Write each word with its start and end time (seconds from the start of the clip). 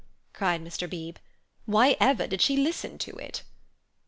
cried 0.33 0.63
Mr. 0.65 0.89
Beebe. 0.89 1.19
"Why 1.67 1.95
ever 1.99 2.25
did 2.25 2.41
she 2.41 2.57
listen 2.57 2.97
to 2.97 3.11
it?" 3.17 3.43